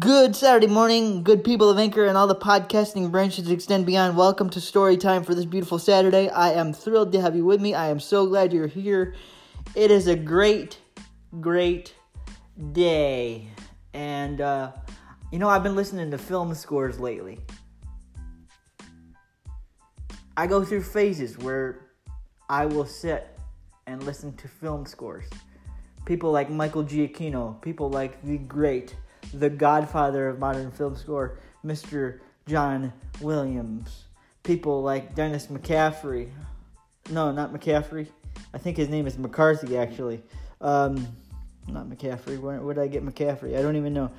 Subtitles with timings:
[0.00, 4.16] Good Saturday morning, good people of Anchor and all the podcasting branches extend beyond.
[4.16, 6.28] Welcome to story time for this beautiful Saturday.
[6.28, 7.72] I am thrilled to have you with me.
[7.72, 9.14] I am so glad you're here.
[9.76, 10.80] It is a great,
[11.40, 11.94] great
[12.72, 13.48] day.
[13.94, 14.72] And, uh,
[15.30, 17.38] you know, I've been listening to film scores lately.
[20.36, 21.86] I go through phases where
[22.48, 23.38] I will sit
[23.86, 25.26] and listen to film scores.
[26.06, 28.96] People like Michael Giacchino, people like the great
[29.38, 32.20] the godfather of modern film score, Mr.
[32.46, 34.04] John Williams.
[34.42, 36.30] People like Dennis McCaffrey.
[37.10, 38.08] No, not McCaffrey.
[38.54, 40.22] I think his name is McCarthy, actually.
[40.60, 41.06] Um,
[41.68, 42.38] not McCaffrey.
[42.38, 43.58] Where, where did I get McCaffrey?
[43.58, 44.10] I don't even know.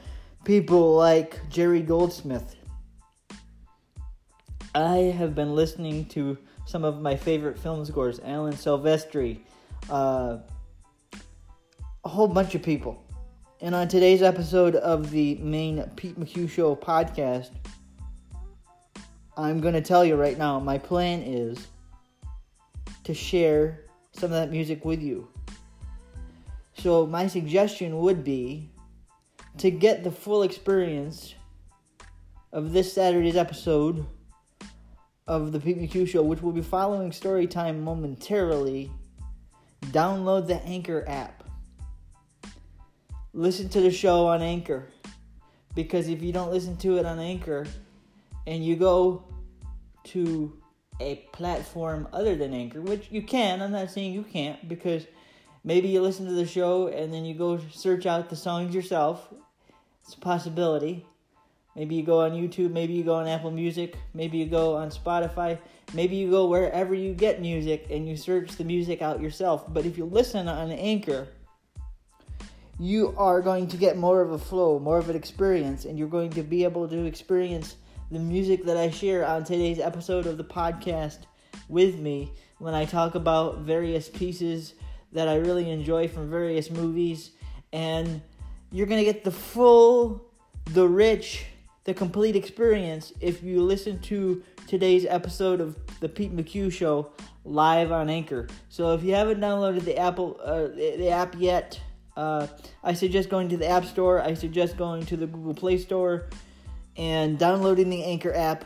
[0.43, 2.55] People like Jerry Goldsmith.
[4.75, 9.39] I have been listening to some of my favorite film scores Alan Silvestri,
[9.89, 10.37] uh,
[12.03, 13.03] a whole bunch of people.
[13.59, 17.49] And on today's episode of the main Pete McHugh Show podcast,
[19.35, 21.65] I'm going to tell you right now my plan is
[23.05, 25.27] to share some of that music with you.
[26.77, 28.69] So, my suggestion would be
[29.57, 31.33] to get the full experience
[32.53, 34.05] of this Saturday's episode
[35.25, 38.91] of the Pete McHugh Show, which will be following story time momentarily.
[39.87, 41.36] Download the Anchor app
[43.37, 44.87] listen to the show on Anchor.
[45.75, 47.67] Because if you don't listen to it on Anchor
[48.47, 49.23] and you go
[50.05, 50.57] to
[50.99, 55.05] a platform other than Anchor, which you can, I'm not saying you can't, because
[55.63, 59.31] maybe you listen to the show and then you go search out the songs yourself.
[60.03, 61.05] It's a possibility.
[61.75, 64.89] Maybe you go on YouTube, maybe you go on Apple Music, maybe you go on
[64.89, 65.59] Spotify,
[65.93, 69.71] maybe you go wherever you get music and you search the music out yourself.
[69.71, 71.27] But if you listen on Anchor,
[72.79, 76.07] you are going to get more of a flow, more of an experience, and you're
[76.07, 77.75] going to be able to experience
[78.11, 81.19] the music that I share on today's episode of the podcast
[81.67, 84.75] with me when I talk about various pieces
[85.11, 87.31] that I really enjoy from various movies.
[87.73, 88.21] And
[88.71, 90.25] you're going to get the full,
[90.65, 91.45] the rich,
[91.83, 97.11] the complete experience if you listen to today's episode of the Pete McHugh Show
[97.43, 98.47] live on Anchor.
[98.69, 101.79] So if you haven't downloaded the Apple uh, the app yet,
[102.17, 102.47] uh,
[102.83, 104.19] I suggest going to the App Store.
[104.19, 106.25] I suggest going to the Google Play Store
[106.97, 108.65] and downloading the Anchor app.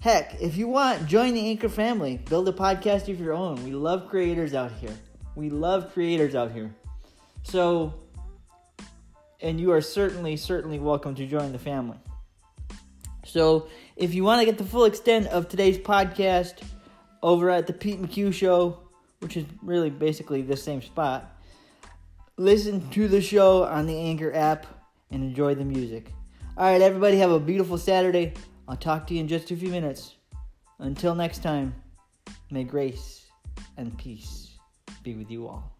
[0.00, 2.16] Heck, if you want, join the Anchor family.
[2.16, 3.62] Build a podcast of your own.
[3.62, 4.92] We love creators out here.
[5.36, 6.74] We love creators out here.
[7.44, 7.94] So,
[9.40, 11.98] and you are certainly, certainly welcome to join the family.
[13.24, 16.54] So, if you want to get the full extent of today's podcast
[17.22, 18.80] over at the Pete McHugh Show,
[19.20, 21.36] which is really basically the same spot,
[22.40, 24.66] listen to the show on the Anchor app
[25.10, 26.10] and enjoy the music.
[26.56, 28.32] All right, everybody, have a beautiful Saturday.
[28.66, 30.14] I'll talk to you in just a few minutes.
[30.78, 31.74] Until next time,
[32.50, 33.26] may grace
[33.76, 34.52] and peace
[35.02, 35.70] be with you all.